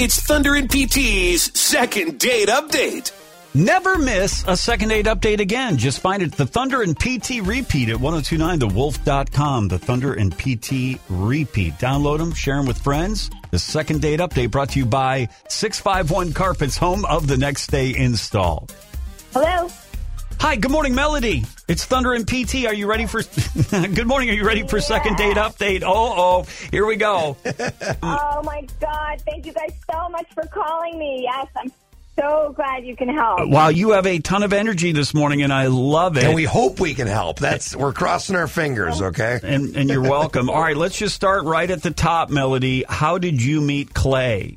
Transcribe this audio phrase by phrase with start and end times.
[0.00, 3.10] It's Thunder and PT's second date update.
[3.52, 5.76] Never miss a second date update again.
[5.76, 9.66] Just find it the Thunder and PT repeat at 1029thewolf.com.
[9.66, 11.74] The Thunder and PT repeat.
[11.80, 13.28] Download them, share them with friends.
[13.50, 17.92] The second date update brought to you by 651 Carpets, home of the next day
[17.96, 18.68] install.
[19.32, 19.68] Hello.
[20.40, 21.44] Hi, good morning, Melody.
[21.66, 22.66] It's Thunder and PT.
[22.66, 23.22] Are you ready for
[23.70, 24.30] Good morning.
[24.30, 25.82] Are you ready for second date update?
[25.84, 27.36] Oh, oh, here we go.
[28.02, 29.20] Oh my God!
[29.22, 31.22] Thank you guys so much for calling me.
[31.24, 31.72] Yes, I'm
[32.16, 33.40] so glad you can help.
[33.40, 36.24] Uh, wow, you have a ton of energy this morning and I love it.
[36.24, 37.40] And we hope we can help.
[37.40, 39.40] That's we're crossing our fingers, okay?
[39.42, 40.48] and, and you're welcome.
[40.48, 42.84] All right, let's just start right at the top, Melody.
[42.88, 44.56] How did you meet Clay?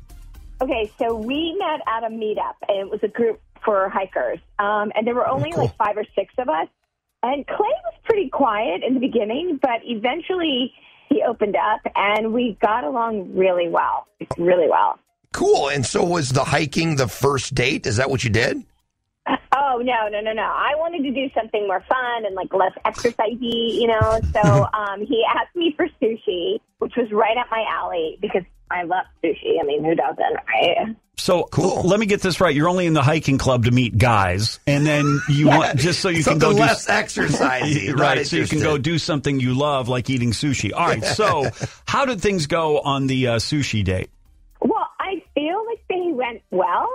[0.60, 4.92] Okay, so we met at a meetup, and it was a group for hikers, um,
[4.94, 5.64] and there were only cool.
[5.64, 6.68] like five or six of us.
[7.22, 10.72] And Clay was pretty quiet in the beginning, but eventually
[11.08, 14.98] he opened up, and we got along really well, really well.
[15.32, 15.68] Cool.
[15.68, 17.86] And so was the hiking the first date?
[17.86, 18.64] Is that what you did?
[19.54, 20.42] Oh no, no, no, no!
[20.42, 24.20] I wanted to do something more fun and like less exercisey, you know.
[24.32, 24.40] So
[24.74, 29.04] um, he asked me for sushi, which was right up my alley because I love
[29.22, 29.60] sushi.
[29.60, 30.96] I mean, who doesn't, right?
[31.18, 31.82] So Cool.
[31.82, 32.54] let me get this right.
[32.54, 36.08] You're only in the hiking club to meet guys, and then you want just so
[36.08, 37.88] you can go less do exercisey.
[37.94, 40.72] not right, so you can go do something you love, like eating sushi.
[40.74, 41.04] All right.
[41.04, 41.48] So
[41.86, 44.10] how did things go on the uh, sushi date?
[44.60, 46.88] Well, I feel like they went well.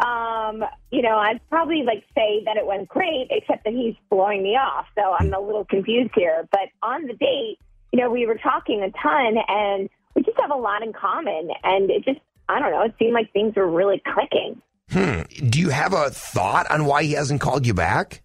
[0.00, 4.42] Um, you know, I'd probably like say that it went great, except that he's blowing
[4.42, 4.86] me off.
[4.94, 6.46] So I'm a little confused here.
[6.52, 7.58] But on the date,
[7.92, 9.97] you know, we were talking a ton and we
[10.28, 11.50] just have a lot in common.
[11.64, 14.60] And it just, I don't know, it seemed like things were really clicking.
[14.90, 15.22] Hmm.
[15.48, 18.22] Do you have a thought on why he hasn't called you back?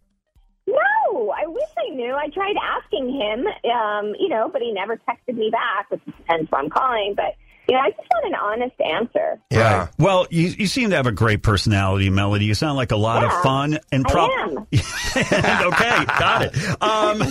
[0.65, 2.13] No, I wish I knew.
[2.13, 6.13] I tried asking him, um, you know, but he never texted me back, which is
[6.27, 7.15] hence why I'm calling.
[7.15, 7.35] But,
[7.67, 9.39] you know, I just want an honest answer.
[9.49, 9.87] Yeah.
[9.97, 12.45] Well, you, you seem to have a great personality, Melody.
[12.45, 15.67] You sound like a lot Yeah, of fun and pro- I prob- am.
[15.67, 16.81] okay, got it.
[16.81, 17.23] Um,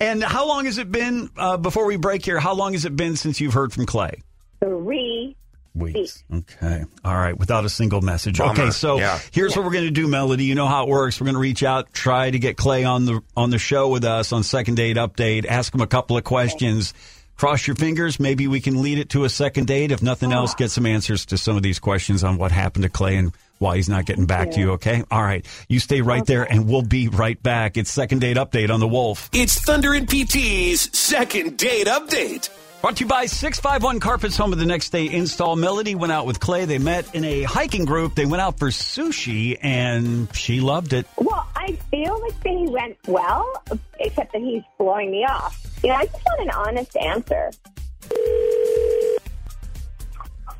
[0.00, 2.38] and how long has it been uh, before we break here?
[2.40, 4.22] How long has it been since you've heard from Clay?
[4.62, 5.34] Three.
[5.74, 6.24] Weeks.
[6.32, 6.84] Okay.
[7.04, 7.38] All right.
[7.38, 8.38] Without a single message.
[8.38, 8.50] Bummer.
[8.52, 8.70] Okay.
[8.70, 9.20] So Yeah.
[9.30, 10.42] here's what we're going to do, Melody.
[10.44, 11.20] You know how it works.
[11.20, 14.02] We're going to reach out, try to get Clay on the on the show with
[14.04, 15.46] us on Second Date Update.
[15.46, 16.94] Ask him a couple of questions.
[17.38, 18.18] Cross your fingers.
[18.18, 19.92] Maybe we can lead it to a second date.
[19.92, 20.56] If nothing else, ah.
[20.58, 23.76] get some answers to some of these questions on what happened to Clay and why
[23.76, 24.72] he's not getting back to you.
[24.72, 25.04] Okay.
[25.08, 25.46] All right.
[25.68, 27.76] You stay right there, and we'll be right back.
[27.76, 29.30] It's Second Date Update on the Wolf.
[29.32, 32.50] It's Thunder and PT's second date update.
[32.80, 35.56] Brought to you by 651 Carpets, home of the next day install.
[35.56, 36.64] Melody went out with Clay.
[36.64, 38.14] They met in a hiking group.
[38.14, 41.06] They went out for sushi and she loved it.
[41.16, 43.64] Well, I feel like they went well,
[43.98, 45.67] except that he's blowing me off.
[45.82, 47.50] You know, I just want an honest answer.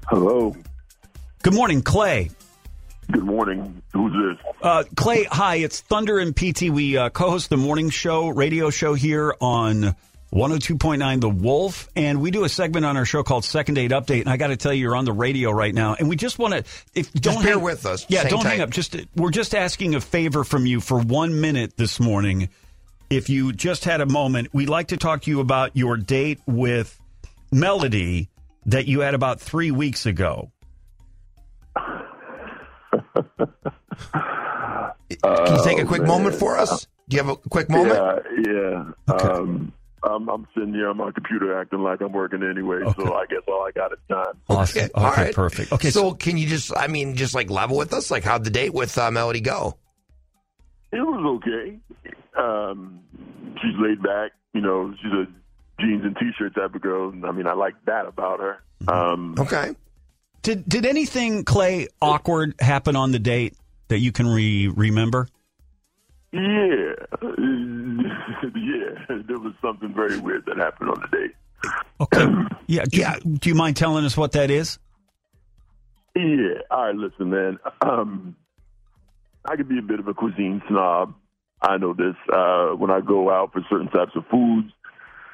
[0.07, 0.57] Hello.
[1.43, 2.31] Good morning, Clay.
[3.11, 3.83] Good morning.
[3.93, 4.55] Who's this?
[4.63, 6.71] Uh, Clay, hi, it's Thunder and PT.
[6.71, 9.97] We uh, co host the morning show, radio show here on
[10.33, 11.89] 102.9 The Wolf.
[11.97, 14.21] And we do a segment on our show called Second Date Update.
[14.21, 15.95] And I got to tell you, you're on the radio right now.
[15.99, 16.65] And we just want to,
[16.95, 18.07] if don't bear hang- with us.
[18.09, 18.71] Yeah, Hang don't hang up.
[18.71, 22.51] Just We're just asking a favor from you for one minute this morning.
[23.11, 26.41] If you just had a moment, we'd like to talk to you about your date
[26.47, 27.01] with
[27.51, 28.29] Melody
[28.67, 30.51] that you had about three weeks ago.
[35.23, 36.87] Can you take a quick moment for us?
[37.09, 37.99] Do you have a quick moment?
[38.45, 39.15] Yeah, yeah.
[39.15, 43.25] Um, I'm, I'm sitting here on my computer acting like I'm working anyway, so I
[43.27, 44.35] guess all I got is time.
[44.49, 44.83] Awesome.
[44.85, 45.35] Okay, all right.
[45.35, 45.73] perfect.
[45.73, 48.11] Okay, So, can you just, I mean, just like level with us?
[48.11, 49.77] Like, how'd the date with uh, Melody go?
[50.93, 51.79] It was okay.
[52.39, 53.01] Um,
[53.61, 54.33] she's laid back.
[54.55, 55.27] You know, she's a
[55.81, 57.13] jeans and t-shirt type of girl.
[57.27, 58.59] I mean, I like that about her.
[58.87, 59.75] Um, Okay.
[60.43, 63.55] Did did anything Clay awkward happen on the date
[63.89, 65.27] that you can re- remember?
[66.33, 66.41] yeah,
[67.23, 68.95] yeah.
[69.27, 71.35] There was something very weird that happened on the date.
[72.01, 72.27] Okay.
[72.71, 72.85] Yeah.
[72.85, 73.17] Do, Yeah.
[73.25, 74.79] Do you mind telling us what that is?
[76.15, 76.61] Yeah.
[76.71, 76.95] All right.
[76.95, 77.59] Listen, man.
[77.83, 78.37] Um,
[79.47, 81.15] I could be a bit of a cuisine snob.
[81.61, 82.15] I know this.
[82.33, 84.69] Uh, when I go out for certain types of foods,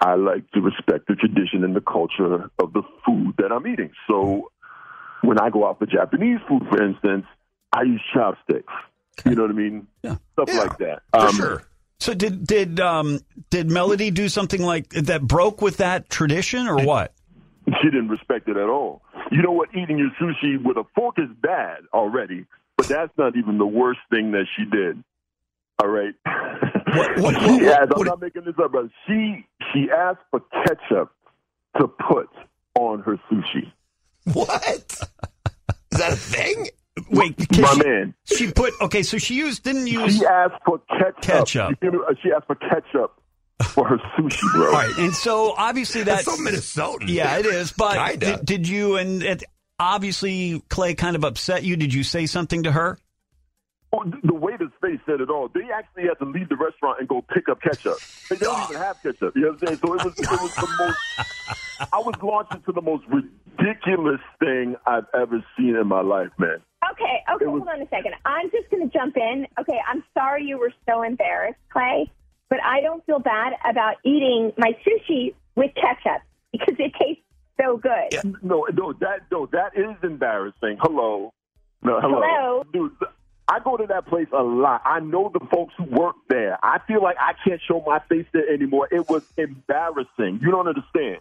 [0.01, 3.91] I like to respect the tradition and the culture of the food that I'm eating.
[4.09, 4.51] So
[5.23, 7.27] when I go out for Japanese food, for instance,
[7.73, 8.73] I use chopsticks.
[9.25, 9.87] You know what I mean?
[10.03, 10.17] Yeah.
[10.33, 11.03] Stuff Yeah, like that.
[11.13, 11.63] For Um, sure.
[12.01, 13.21] So did did um
[13.51, 17.15] did Melody do something like that broke with that tradition or what?
[17.67, 19.03] She didn't respect it at all.
[19.31, 19.71] You know what?
[19.75, 22.45] Eating your sushi with a fork is bad already,
[22.77, 25.03] but that's not even the worst thing that she did.
[25.83, 26.15] All right.
[26.95, 28.91] What- what- she what- asked, what- I'm not making this up, brother.
[29.07, 31.11] She she asked for ketchup
[31.79, 32.29] to put
[32.79, 33.73] on her sushi.
[34.33, 35.01] What?
[35.93, 36.69] Is that a thing?
[37.11, 38.15] Wait, My she, man.
[38.25, 41.21] she put okay, so she used didn't use She asked for ketchup.
[41.23, 41.71] Ketchup.
[41.71, 41.99] You feel me?
[42.23, 43.21] She asked for ketchup
[43.65, 44.67] for her sushi, bro.
[44.67, 47.09] All right, and so obviously that's, That's so Minnesotan.
[47.09, 47.73] Yeah, it is.
[47.73, 49.43] But did, did you and it,
[49.79, 51.77] obviously Clay kind of upset you?
[51.77, 52.97] Did you say something to her?
[53.93, 54.54] Oh, th- The waiter's
[54.85, 55.49] face said it all.
[55.49, 57.99] They actually had to leave the restaurant and go pick up ketchup.
[58.29, 59.35] They don't even have ketchup.
[59.35, 59.81] You know what I'm saying?
[59.85, 61.91] So it was, it was the most.
[61.93, 66.59] I was launched into the most ridiculous thing I've ever seen in my life, man.
[66.93, 68.13] Okay, okay, was- hold on a second.
[68.25, 69.47] I'm just going to jump in.
[69.59, 72.11] Okay, I'm sorry you were so embarrassed, Clay,
[72.51, 76.23] but I don't feel bad about eating my sushi with ketchup
[76.53, 77.23] because it tastes
[77.61, 78.37] so good.
[78.43, 80.77] No, no, that no, that is embarrassing.
[80.81, 81.33] Hello,
[81.83, 82.65] no, hello, Hello?
[82.73, 82.93] dude.
[83.75, 84.83] Go to that place a lot.
[84.85, 86.59] I know the folks who work there.
[86.63, 88.87] I feel like I can't show my face there anymore.
[88.93, 90.39] It was embarrassing.
[90.41, 91.19] You don't understand.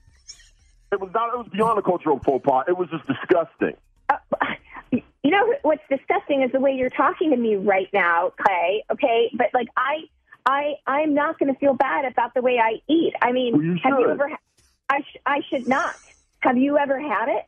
[0.91, 1.33] It was not.
[1.33, 2.65] It was beyond a cultural faux pas.
[2.67, 3.75] It was just disgusting.
[4.07, 4.17] Uh,
[4.91, 8.83] you know what's disgusting is the way you're talking to me right now, Clay.
[8.91, 10.01] Okay, but like I,
[10.45, 13.13] I, I'm not going to feel bad about the way I eat.
[13.19, 14.29] I mean, Well, you have you ever?
[14.89, 15.95] I, sh- I should not.
[16.41, 17.45] Have you ever had it?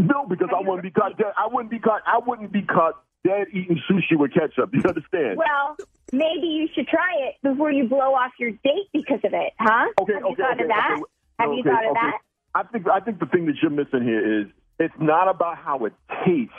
[0.00, 1.12] No, because I wouldn't be caught.
[1.38, 2.02] I wouldn't be caught.
[2.06, 4.70] I wouldn't be caught dead eating sushi with ketchup.
[4.72, 5.38] You understand?
[5.38, 5.76] Well,
[6.12, 9.88] maybe you should try it before you blow off your date because of it, huh?
[10.00, 10.90] Okay, Have okay, you thought okay, of that?
[10.94, 11.02] okay.
[11.38, 12.00] Have you thought of okay.
[12.00, 12.18] that?
[12.54, 14.46] I think I think the thing that you're missing here is
[14.78, 15.92] it's not about how it
[16.24, 16.52] tastes.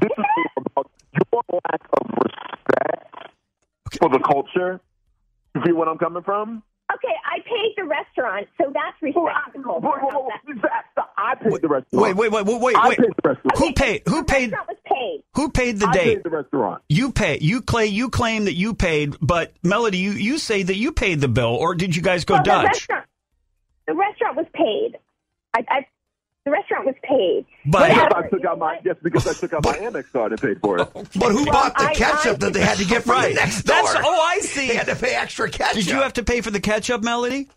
[0.00, 3.28] This is about your lack of respect
[4.00, 4.80] for the culture.
[5.54, 6.62] You feel what I'm coming from?
[6.94, 9.80] Okay, I paid the restaurant, so that's respectable.
[9.80, 10.54] Whoa, whoa, whoa, whoa.
[10.62, 10.84] That-
[11.16, 11.86] I paid the restaurant.
[11.92, 12.76] Wait, wait, wait, wait, wait.
[12.76, 13.58] I paid the restaurant.
[13.58, 14.02] Who paid?
[14.08, 14.50] Who The paid?
[14.52, 15.22] restaurant was paid.
[15.36, 16.04] Who paid the I date?
[16.16, 16.82] paid the restaurant.
[16.88, 17.38] You pay.
[17.40, 17.86] You Clay.
[17.86, 21.54] You claim that you paid, but Melody, you you say that you paid the bill,
[21.54, 22.64] or did you guys go Well, the Dutch?
[22.66, 23.06] restaurant,
[23.86, 24.98] the restaurant was paid.
[25.54, 25.86] I, I,
[26.44, 27.46] the restaurant was paid.
[27.66, 28.84] But- Whatever, I took out my what?
[28.84, 30.88] yes because I took out my Amex card and paid for it.
[30.94, 33.28] But who bought the I- ketchup I- that they had to get from Right.
[33.34, 33.76] the next door?
[33.76, 34.68] That's oh, I see.
[34.68, 35.76] They had to pay extra ketchup.
[35.76, 37.48] Did you have to pay for the ketchup, Melody?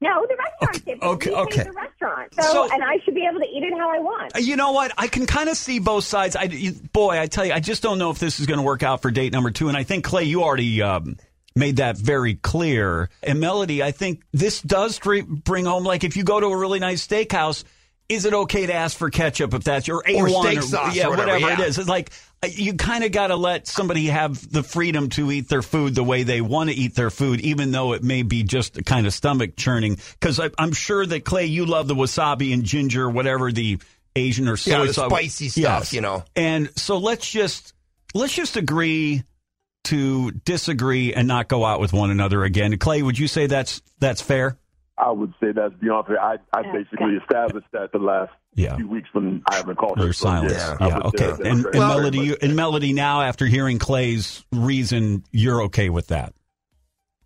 [0.00, 1.00] No, the restaurant did.
[1.02, 1.62] okay, We okay.
[1.62, 4.32] the restaurant, so, So- and I should be able to eat it how I want.
[4.40, 4.90] You know what?
[4.98, 6.34] I can kind of see both sides.
[6.34, 8.64] I, you- boy, I tell you, I just don't know if this is going to
[8.64, 9.68] work out for date number two.
[9.68, 11.16] And I think Clay, you already um,
[11.54, 13.10] made that very clear.
[13.22, 16.56] And Melody, I think this does dr- bring home like if you go to a
[16.56, 17.62] really nice steakhouse.
[18.12, 21.06] Is it okay to ask for ketchup if that's your A1 Or steak sauce yeah,
[21.06, 21.66] or whatever, whatever yeah.
[21.66, 21.78] is?
[21.78, 22.10] It's like
[22.42, 25.94] uh, you kind of got to let somebody have the freedom to eat their food
[25.94, 29.06] the way they want to eat their food, even though it may be just kind
[29.06, 29.96] of stomach churning.
[30.20, 33.78] Because I'm sure that Clay, you love the wasabi and ginger, whatever the
[34.14, 36.24] Asian or soy Yeah, the spicy stuff, you know.
[36.36, 37.72] And so let's just
[38.12, 39.22] let's just agree
[39.84, 42.76] to disagree and not go out with one another again.
[42.78, 44.58] Clay, would you say that's that's fair?
[44.98, 46.20] I would say that's beyond fair.
[46.20, 48.76] I, I basically established that the last Yeah.
[48.76, 50.08] few weeks when I haven't called her.
[50.08, 50.52] Or So, silence.
[50.52, 51.36] yeah, Yeah, I would say okay.
[51.36, 55.88] that And, and Very Melody, you, and Melody, now after hearing Clay's reason, you're okay
[55.88, 56.34] with that.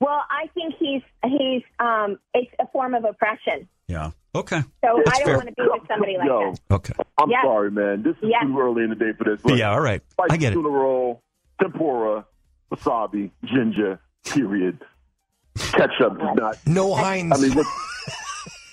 [0.00, 3.66] Well, I think he's he's um, it's a form of oppression.
[3.88, 4.10] Yeah.
[4.34, 4.60] Okay.
[4.84, 5.36] So That's I don't fair.
[5.38, 6.74] want to be with somebody like Yo, that.
[6.74, 6.92] Okay.
[7.18, 7.42] I'm Yes.
[7.44, 8.02] sorry, man.
[8.02, 8.42] This is Yes.
[8.44, 9.42] too early in the day for this.
[9.44, 9.70] Look, Yeah.
[9.72, 10.02] All right.
[10.30, 10.56] I get it.
[10.56, 11.22] tuna roll,
[11.60, 12.26] tempura,
[12.70, 14.84] wasabi, ginger, period.
[15.72, 16.58] Ketchup does not.
[16.66, 17.32] No Heinz.
[17.38, 17.66] I mean, what,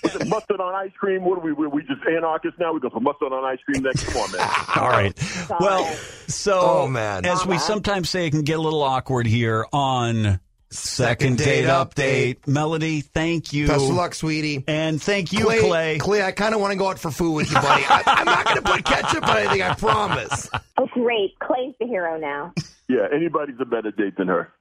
[0.02, 1.24] what's it, mustard on ice cream?
[1.24, 1.52] What are we?
[1.52, 2.72] We, we just anarchists now?
[2.72, 4.04] We go for mustard on ice cream next.
[4.04, 4.50] Come on, man.
[4.76, 5.48] All right.
[5.60, 5.94] Well, oh,
[6.28, 7.24] so Oh, man.
[7.24, 12.46] as we sometimes say, it can get a little awkward here on Second Date Update.
[12.48, 13.68] Melody, thank you.
[13.68, 14.64] Best of luck, sweetie.
[14.66, 15.98] And thank you, Clay, Clay.
[15.98, 17.84] Clay, I kind of want to go out for food with you, buddy.
[17.88, 20.50] I, I'm not going to put ketchup on anything, I promise.
[20.76, 21.38] Oh, great!
[21.38, 22.52] Clay's the hero now.
[22.88, 24.52] Yeah, anybody's a better date than her.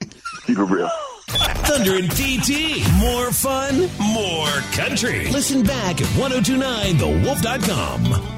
[0.46, 0.90] Keep it real.
[1.64, 2.84] Thunder and PT.
[3.00, 5.32] More fun, more country.
[5.32, 8.30] Listen back at 1029thewolf.com.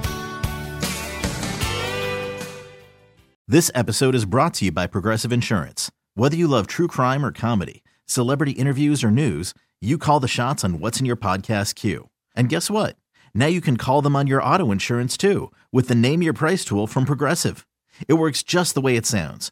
[3.47, 5.91] This episode is brought to you by Progressive Insurance.
[6.15, 10.63] Whether you love true crime or comedy, celebrity interviews or news, you call the shots
[10.63, 12.09] on what's in your podcast queue.
[12.35, 12.95] And guess what?
[13.35, 16.65] Now you can call them on your auto insurance too with the Name Your Price
[16.65, 17.67] tool from Progressive.
[18.07, 19.51] It works just the way it sounds.